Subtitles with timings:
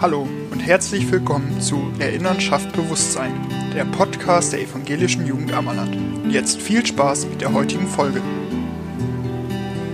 [0.00, 3.34] Hallo und herzlich willkommen zu Erinnern schafft Bewusstsein,
[3.74, 5.94] der Podcast der evangelischen Jugend Ammerland.
[5.94, 8.22] Und jetzt viel Spaß mit der heutigen Folge.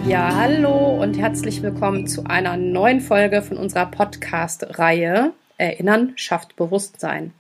[0.07, 7.33] Ja, hallo und herzlich willkommen zu einer neuen Folge von unserer Podcast-Reihe Erinnern schafft Bewusstsein.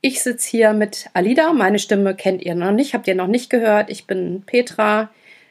[0.00, 1.52] Ich sitze hier mit Alida.
[1.52, 3.90] Meine Stimme kennt ihr noch nicht, habt ihr noch nicht gehört.
[3.90, 5.10] Ich bin Petra.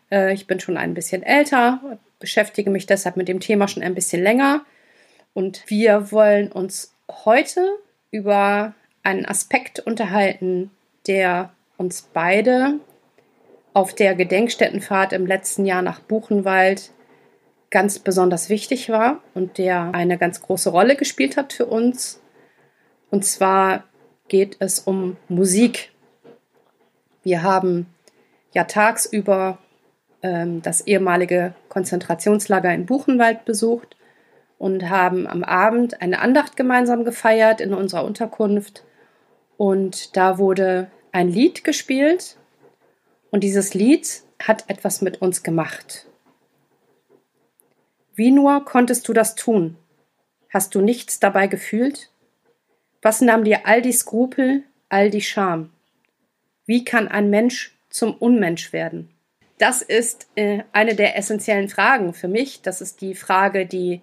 [0.10, 1.82] Äh, ich bin schon ein bisschen älter,
[2.20, 4.62] beschäftige mich deshalb mit dem Thema schon ein bisschen länger.
[5.34, 7.78] Und wir wollen uns heute
[8.12, 10.72] über einen Aspekt unterhalten,
[11.08, 12.80] der uns beide
[13.74, 16.92] auf der Gedenkstättenfahrt im letzten Jahr nach Buchenwald
[17.72, 22.22] ganz besonders wichtig war und der eine ganz große Rolle gespielt hat für uns.
[23.10, 23.86] Und zwar
[24.28, 25.92] geht es um Musik.
[27.24, 27.88] Wir haben
[28.54, 29.58] ja tagsüber
[30.22, 33.96] ähm, das ehemalige Konzentrationslager in Buchenwald besucht
[34.64, 38.86] und haben am Abend eine Andacht gemeinsam gefeiert in unserer Unterkunft.
[39.58, 42.38] Und da wurde ein Lied gespielt
[43.30, 46.08] und dieses Lied hat etwas mit uns gemacht.
[48.16, 49.76] Wie nur konntest du das tun?
[50.48, 52.10] Hast du nichts dabei gefühlt?
[53.02, 55.74] Was nahm dir all die Skrupel, all die Scham?
[56.66, 59.10] Wie kann ein Mensch zum Unmensch werden?
[59.58, 62.62] Das ist äh, eine der essentiellen Fragen für mich.
[62.62, 64.02] Das ist die Frage, die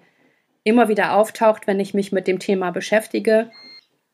[0.65, 3.51] immer wieder auftaucht, wenn ich mich mit dem Thema beschäftige.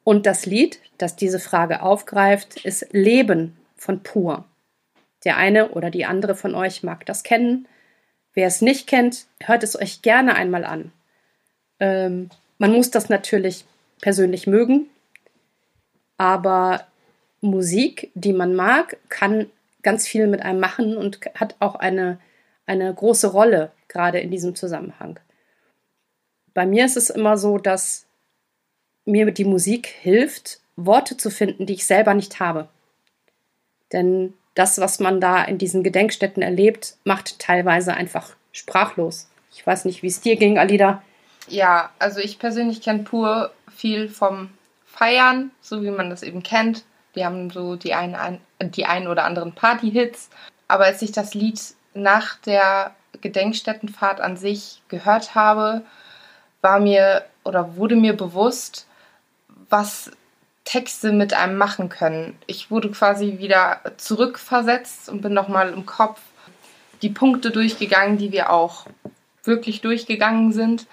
[0.04, 4.44] Und das Lied, das diese Frage aufgreift, ist Leben von Pur.
[5.24, 7.66] Der eine oder die andere von euch mag das kennen.
[8.32, 10.92] Wer es nicht kennt, hört es euch gerne einmal an.
[11.80, 13.64] Ähm, man muss das natürlich
[14.00, 14.88] persönlich mögen,
[16.16, 16.86] aber
[17.40, 19.50] Musik, die man mag, kann
[19.82, 22.18] ganz viel mit einem machen und hat auch eine,
[22.66, 25.18] eine große Rolle gerade in diesem Zusammenhang.
[26.56, 28.06] Bei mir ist es immer so, dass
[29.04, 32.70] mir die Musik hilft, Worte zu finden, die ich selber nicht habe.
[33.92, 39.28] Denn das, was man da in diesen Gedenkstätten erlebt, macht teilweise einfach sprachlos.
[39.52, 41.02] Ich weiß nicht, wie es dir ging, Alida.
[41.46, 44.48] Ja, also ich persönlich kenne pur viel vom
[44.86, 46.84] Feiern, so wie man das eben kennt.
[47.16, 50.30] Die haben so die einen, die einen oder anderen Party-Hits.
[50.68, 51.60] Aber als ich das Lied
[51.92, 55.84] nach der Gedenkstättenfahrt an sich gehört habe,
[56.66, 58.88] war mir oder wurde mir bewusst,
[59.70, 60.10] was
[60.64, 62.36] Texte mit einem machen können.
[62.48, 66.20] Ich wurde quasi wieder zurückversetzt und bin nochmal im Kopf
[67.02, 68.86] die Punkte durchgegangen, die wir auch
[69.44, 70.88] wirklich durchgegangen sind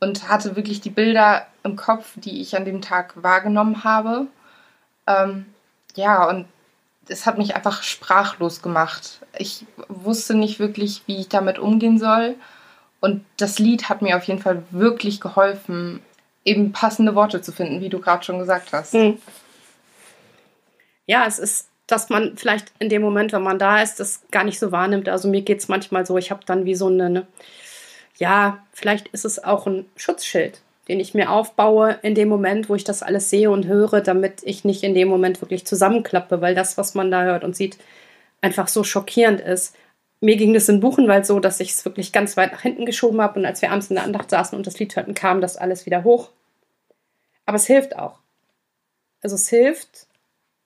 [0.00, 4.26] und hatte wirklich die Bilder im Kopf, die ich an dem Tag wahrgenommen habe.
[5.06, 5.46] Ähm,
[5.94, 6.46] ja, und
[7.06, 9.20] es hat mich einfach sprachlos gemacht.
[9.38, 12.34] Ich wusste nicht wirklich, wie ich damit umgehen soll.
[13.02, 16.00] Und das Lied hat mir auf jeden Fall wirklich geholfen,
[16.44, 18.94] eben passende Worte zu finden, wie du gerade schon gesagt hast.
[18.94, 19.18] Mhm.
[21.06, 24.44] Ja, es ist, dass man vielleicht in dem Moment, wenn man da ist, das gar
[24.44, 25.08] nicht so wahrnimmt.
[25.08, 27.26] Also mir geht es manchmal so, ich habe dann wie so eine, ne,
[28.18, 32.76] ja, vielleicht ist es auch ein Schutzschild, den ich mir aufbaue in dem Moment, wo
[32.76, 36.54] ich das alles sehe und höre, damit ich nicht in dem Moment wirklich zusammenklappe, weil
[36.54, 37.78] das, was man da hört und sieht,
[38.42, 39.74] einfach so schockierend ist
[40.22, 43.20] mir ging es in Buchenwald so, dass ich es wirklich ganz weit nach hinten geschoben
[43.20, 45.56] habe und als wir abends in der Andacht saßen und das Lied hörten, kam das
[45.56, 46.30] alles wieder hoch.
[47.44, 48.20] Aber es hilft auch.
[49.20, 50.06] Also es hilft,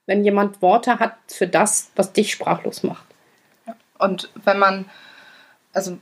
[0.04, 3.06] wenn jemand Worte hat für das, was dich sprachlos macht.
[3.98, 4.90] Und wenn man,
[5.72, 5.96] also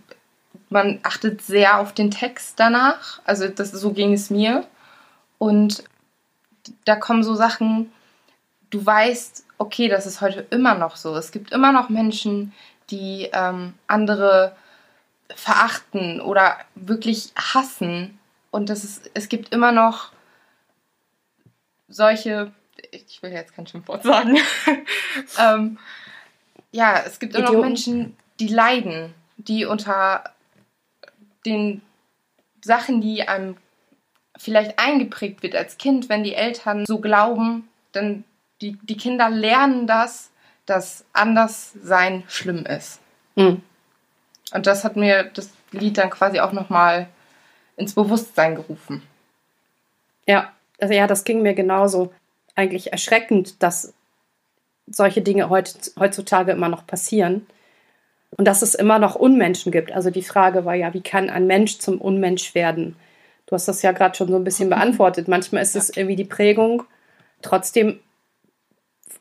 [0.69, 4.67] man achtet sehr auf den Text danach, also das, so ging es mir.
[5.39, 5.85] Und
[6.85, 7.93] da kommen so Sachen,
[8.71, 11.15] du weißt, okay, das ist heute immer noch so.
[11.17, 12.53] Es gibt immer noch Menschen,
[12.91, 14.57] die ähm, andere
[15.35, 18.19] verachten oder wirklich hassen.
[18.51, 20.13] Und das ist, es gibt immer noch
[21.89, 22.53] solche,
[22.91, 24.39] ich will jetzt kein Schimpfwort sagen,
[25.39, 25.79] ähm,
[26.73, 30.25] ja, es gibt immer noch Menschen, die leiden, die unter
[31.47, 31.83] den
[32.61, 33.57] Sachen, die einem
[34.37, 38.25] vielleicht eingeprägt wird als Kind, wenn die Eltern so glauben, dann
[38.61, 40.31] die, die Kinder lernen das
[40.67, 43.01] dass Anderssein schlimm ist.
[43.37, 43.63] Mhm.
[44.53, 47.09] Und das hat mir das Lied dann quasi auch nochmal
[47.77, 49.03] ins Bewusstsein gerufen.
[50.27, 52.13] Ja, also ja, das ging mir genauso.
[52.55, 53.93] Eigentlich erschreckend, dass
[54.87, 57.47] solche Dinge heutzutage immer noch passieren.
[58.37, 59.93] Und dass es immer noch Unmenschen gibt.
[59.93, 62.97] Also die Frage war ja, wie kann ein Mensch zum Unmensch werden?
[63.47, 65.29] Du hast das ja gerade schon so ein bisschen beantwortet.
[65.29, 66.85] Manchmal ist es irgendwie die Prägung.
[67.43, 68.01] Trotzdem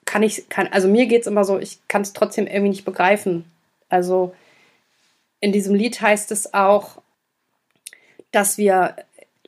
[0.06, 2.86] kann ich, kann, also mir geht es immer so, ich kann es trotzdem irgendwie nicht
[2.86, 3.46] begreifen.
[3.90, 4.36] Also
[5.40, 7.02] in diesem Lied heißt es auch,
[8.32, 8.96] dass wir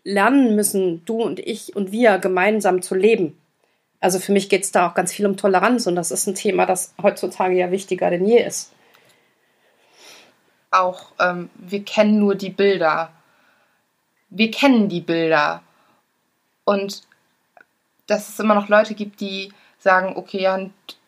[0.03, 3.37] lernen müssen, du und ich und wir gemeinsam zu leben.
[3.99, 6.35] Also für mich geht es da auch ganz viel um Toleranz und das ist ein
[6.35, 8.71] Thema, das heutzutage ja wichtiger denn je ist.
[10.69, 13.11] Auch ähm, wir kennen nur die Bilder.
[14.29, 15.63] Wir kennen die Bilder.
[16.65, 17.03] Und
[18.07, 19.53] dass es immer noch Leute gibt, die
[19.85, 20.59] sagen, okay, ja,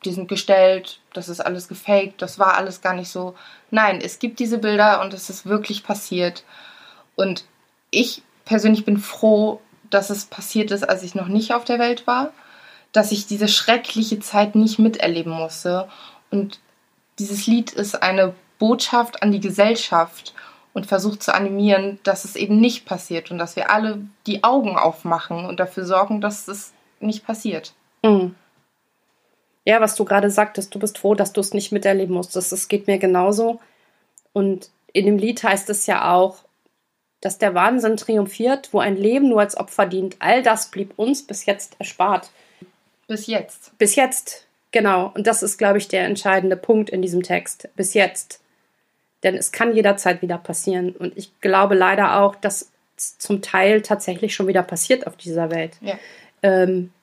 [0.06, 3.36] die sind gestellt, das ist alles gefaked, das war alles gar nicht so.
[3.72, 6.44] Nein, es gibt diese Bilder und es ist wirklich passiert.
[7.16, 7.44] Und
[7.90, 9.60] ich persönlich bin froh,
[9.90, 12.34] dass es passiert ist, als ich noch nicht auf der Welt war,
[12.92, 15.90] dass ich diese schreckliche Zeit nicht miterleben musste.
[16.30, 16.60] Und
[17.18, 20.36] dieses Lied ist eine Botschaft an die Gesellschaft
[20.74, 24.78] und versucht zu animieren, dass es eben nicht passiert und dass wir alle die Augen
[24.78, 27.74] aufmachen und dafür sorgen, dass es nicht passiert.
[28.04, 28.36] Mhm.
[29.68, 32.54] Ja, was du gerade sagtest, du bist froh, dass du es nicht miterleben musstest.
[32.54, 33.60] Das geht mir genauso.
[34.32, 36.38] Und in dem Lied heißt es ja auch,
[37.20, 40.16] dass der Wahnsinn triumphiert, wo ein Leben nur als Opfer dient.
[40.20, 42.32] All das blieb uns bis jetzt erspart.
[43.08, 43.78] Bis jetzt.
[43.78, 45.12] Bis jetzt, genau.
[45.14, 47.68] Und das ist, glaube ich, der entscheidende Punkt in diesem Text.
[47.76, 48.40] Bis jetzt.
[49.24, 50.92] Denn es kann jederzeit wieder passieren.
[50.92, 55.76] Und ich glaube leider auch, dass zum Teil tatsächlich schon wieder passiert auf dieser Welt.
[55.82, 56.00] Ja.
[56.42, 56.94] Ähm,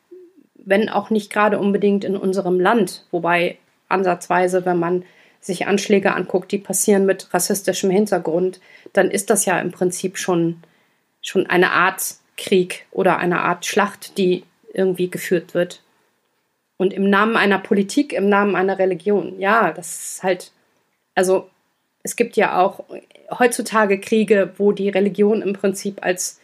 [0.64, 3.58] wenn auch nicht gerade unbedingt in unserem Land, wobei
[3.88, 5.04] ansatzweise, wenn man
[5.40, 8.60] sich Anschläge anguckt, die passieren mit rassistischem Hintergrund,
[8.92, 10.62] dann ist das ja im Prinzip schon,
[11.20, 15.82] schon eine Art Krieg oder eine Art Schlacht, die irgendwie geführt wird.
[16.76, 20.52] Und im Namen einer Politik, im Namen einer Religion, ja, das ist halt,
[21.14, 21.48] also
[22.02, 22.84] es gibt ja auch
[23.38, 26.40] heutzutage Kriege, wo die Religion im Prinzip als,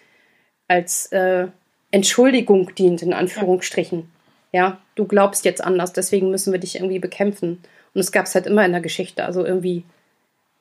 [0.68, 1.48] als äh,
[1.90, 4.10] Entschuldigung dient, in Anführungsstrichen.
[4.52, 7.62] Ja, du glaubst jetzt anders, deswegen müssen wir dich irgendwie bekämpfen.
[7.94, 9.24] Und es gab es halt immer in der Geschichte.
[9.24, 9.84] Also irgendwie,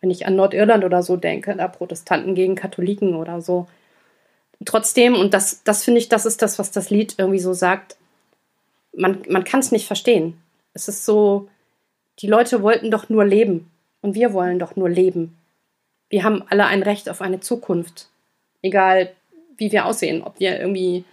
[0.01, 3.67] wenn ich an Nordirland oder so denke, da Protestanten gegen Katholiken oder so.
[4.65, 7.95] Trotzdem, und das, das finde ich, das ist das, was das Lied irgendwie so sagt,
[8.95, 10.39] man, man kann es nicht verstehen.
[10.73, 11.47] Es ist so,
[12.19, 13.71] die Leute wollten doch nur leben.
[14.01, 15.37] Und wir wollen doch nur leben.
[16.09, 18.07] Wir haben alle ein Recht auf eine Zukunft.
[18.61, 19.11] Egal,
[19.57, 20.23] wie wir aussehen.
[20.23, 21.03] Ob wir irgendwie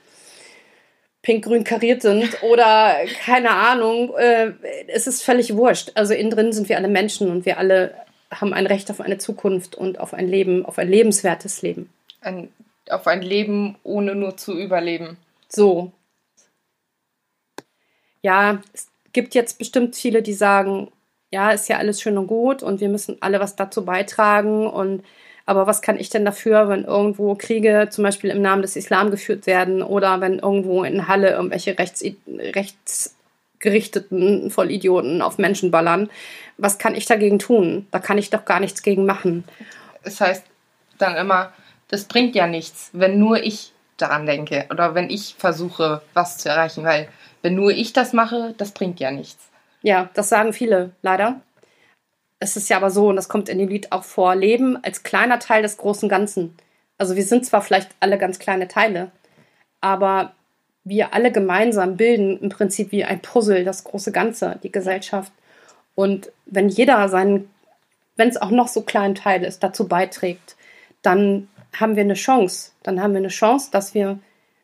[1.27, 2.95] pink-grün kariert sind oder
[3.25, 4.15] keine Ahnung.
[4.17, 4.53] Äh,
[4.87, 5.91] es ist völlig wurscht.
[5.97, 7.95] Also innen drin sind wir alle Menschen und wir alle
[8.31, 11.91] haben ein Recht auf eine Zukunft und auf ein Leben, auf ein lebenswertes Leben.
[12.21, 12.49] Ein,
[12.89, 15.17] auf ein Leben, ohne nur zu überleben.
[15.49, 15.91] So.
[18.23, 20.93] Ja, es gibt jetzt bestimmt viele, die sagen,
[21.33, 25.03] ja, ist ja alles schön und gut und wir müssen alle was dazu beitragen und
[25.47, 29.13] aber was kann ich denn dafür, wenn irgendwo Kriege zum Beispiel im Namen des Islam
[29.13, 36.11] geführt werden oder wenn irgendwo in Halle irgendwelche rechts, rechtsgerichteten Vollidioten auf Menschen ballern?
[36.59, 37.87] Was kann ich dagegen tun?
[37.93, 39.45] Da kann ich doch gar nichts gegen machen.
[40.03, 40.45] Es heißt
[40.99, 41.53] dann immer,
[41.89, 46.49] das bringt ja nichts, wenn nur ich daran denke oder wenn ich versuche, was zu
[46.49, 47.09] erreichen, weil
[47.43, 49.49] wenn nur ich das mache, das bringt ja nichts.
[49.83, 51.41] Ja, das sagen viele leider
[52.39, 55.03] es ist ja aber so, und das kommt in dem Lied auch vor, Leben als
[55.03, 56.57] kleiner Teil des großen Ganzen.
[56.99, 59.11] Also wir sind zwar vielleicht alle ganz kleine Teile,
[59.81, 60.35] aber
[60.85, 65.33] wir alle gemeinsam bilden im Prinzip wie ein Puzzle das große Ganze, die Gesellschaft.
[65.95, 67.51] Und wenn jeder seinen,
[68.17, 70.57] wenn es auch noch so klein Teil ist, dazu beiträgt,
[71.03, 72.73] dann haben wir eine Chance.
[72.83, 74.19] Dann haben wir eine Chance, dass wir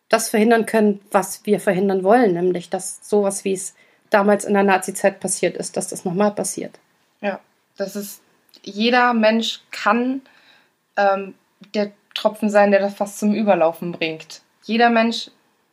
[0.09, 3.75] das verhindern können, was wir verhindern wollen, nämlich dass sowas, wie es
[4.11, 6.79] damals in der Nazi-Zeit passiert ist, dass das nochmal passiert.
[7.21, 7.41] Ja.
[7.83, 8.23] Das ist,
[8.63, 10.23] jeder Mensch kann
[10.97, 11.35] ähm,
[11.75, 14.43] der Tropfen sein, der das fast zum Überlaufen bringt.
[14.63, 15.31] Jeder Mensch,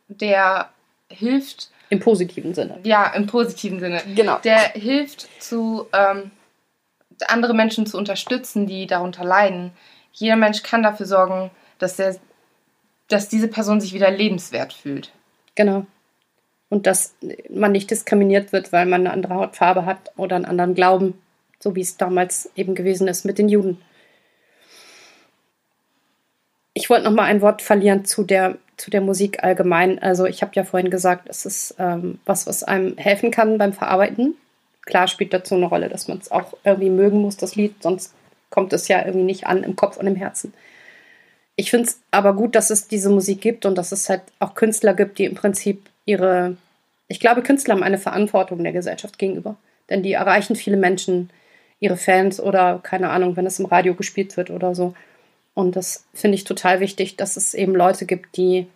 [0.08, 0.70] der
[1.08, 1.70] hilft.
[1.88, 2.78] Im positiven Sinne.
[2.82, 4.02] Ja, im positiven Sinne.
[4.14, 4.38] Genau.
[4.38, 6.30] Der hilft, zu, ähm,
[7.28, 9.72] andere Menschen zu unterstützen, die darunter leiden.
[10.12, 12.16] Jeder Mensch kann dafür sorgen, dass, der,
[13.08, 15.12] dass diese Person sich wieder lebenswert fühlt.
[15.54, 15.86] Genau.
[16.68, 17.14] Und dass
[17.48, 21.20] man nicht diskriminiert wird, weil man eine andere Hautfarbe hat oder einen anderen Glauben
[21.60, 23.80] so wie es damals eben gewesen ist mit den Juden.
[26.72, 29.98] Ich wollte noch mal ein Wort verlieren zu der, zu der Musik allgemein.
[29.98, 33.72] Also ich habe ja vorhin gesagt, es ist ähm, was, was einem helfen kann beim
[33.72, 34.34] Verarbeiten.
[34.86, 38.14] Klar spielt dazu eine Rolle, dass man es auch irgendwie mögen muss, das Lied, sonst
[38.48, 40.54] kommt es ja irgendwie nicht an im Kopf und im Herzen.
[41.56, 44.54] Ich finde es aber gut, dass es diese Musik gibt und dass es halt auch
[44.54, 46.56] Künstler gibt, die im Prinzip ihre,
[47.06, 49.56] ich glaube, Künstler haben eine Verantwortung der Gesellschaft gegenüber,
[49.90, 51.28] denn die erreichen viele Menschen,
[51.80, 54.94] ihre Fans oder keine Ahnung, wenn es im Radio gespielt wird oder so.
[55.54, 58.66] Und das finde ich total wichtig, dass es eben Leute gibt, die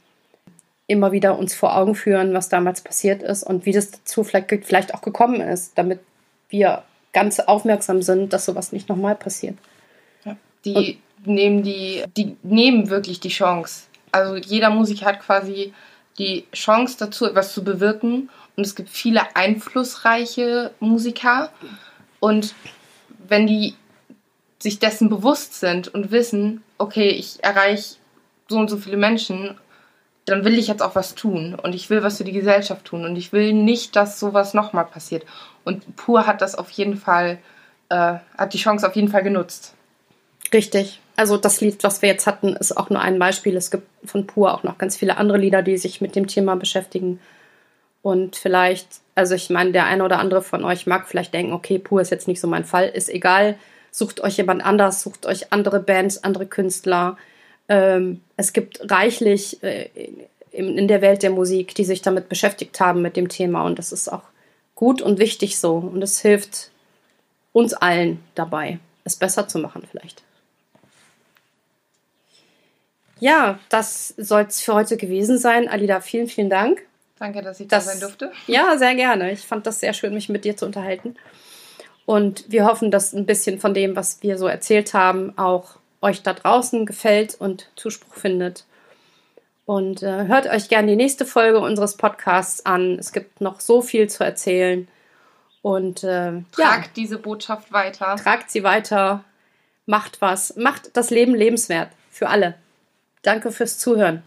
[0.87, 4.51] immer wieder uns vor Augen führen, was damals passiert ist und wie das dazu vielleicht,
[4.65, 6.01] vielleicht auch gekommen ist, damit
[6.51, 6.83] wir
[7.13, 9.57] ganz aufmerksam sind, dass sowas nicht nochmal passiert.
[10.25, 13.85] Ja, die und, nehmen die, die nehmen wirklich die Chance,
[14.15, 15.73] also jeder Musiker hat quasi
[16.19, 18.31] die Chance dazu, etwas zu bewirken.
[18.57, 21.51] Und es gibt viele einflussreiche Musiker.
[22.21, 22.55] Und
[23.29, 23.75] wenn die
[24.59, 27.97] sich dessen bewusst sind und wissen, okay, ich erreiche
[28.49, 29.57] so und so viele Menschen,
[30.27, 33.05] dann will ich jetzt auch was tun und ich will was für die Gesellschaft tun
[33.05, 35.25] und ich will nicht, dass sowas nochmal passiert.
[35.65, 37.39] Und Pur hat das auf jeden Fall,
[37.91, 39.75] äh, hat die Chance auf jeden Fall genutzt.
[40.53, 41.01] Richtig.
[41.17, 43.57] Also das Lied, was wir jetzt hatten, ist auch nur ein Beispiel.
[43.57, 46.57] Es gibt von Pur auch noch ganz viele andere Lieder, die sich mit dem Thema
[46.57, 47.21] beschäftigen.
[48.05, 51.79] Und vielleicht, also ich meine, der eine oder andere von euch mag vielleicht denken, okay,
[51.79, 53.57] Pur ist jetzt nicht so mein Fall, ist egal.
[53.91, 57.17] Sucht euch jemand anders, sucht euch andere Bands, andere Künstler.
[57.67, 59.89] Ähm, es gibt reichlich äh,
[60.53, 63.65] in, in der Welt der Musik, die sich damit beschäftigt haben mit dem Thema.
[63.65, 64.25] Und das ist auch
[64.75, 65.77] gut und wichtig so.
[65.77, 66.69] Und es hilft
[67.55, 70.23] uns allen dabei, es besser zu machen vielleicht.
[73.19, 75.69] Ja, das soll es für heute gewesen sein.
[75.69, 76.83] Alida, vielen, vielen Dank.
[77.19, 78.33] Danke, dass ich das, da sein durfte.
[78.47, 79.33] Ja, sehr gerne.
[79.33, 81.17] Ich fand das sehr schön, mich mit dir zu unterhalten.
[82.07, 86.23] Und wir hoffen, dass ein bisschen von dem, was wir so erzählt haben, auch euch
[86.23, 88.65] da draußen gefällt und Zuspruch findet.
[89.65, 92.99] Und äh, hört euch gerne die nächste Folge unseres Podcasts an.
[92.99, 94.87] Es gibt noch so viel zu erzählen.
[95.63, 98.17] Und äh, tragt ja, diese Botschaft weiter.
[98.17, 99.25] Tragt sie weiter.
[99.87, 100.57] Macht was.
[100.57, 101.89] Macht das Leben lebenswert.
[102.11, 102.57] Für alle.
[103.23, 104.23] Danke fürs Zuhören.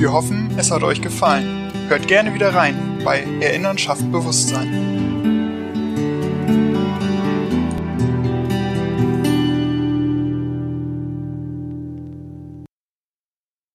[0.00, 1.70] Wir hoffen, es hat euch gefallen.
[1.88, 5.09] Hört gerne wieder rein bei Erinnern schafft Bewusstsein.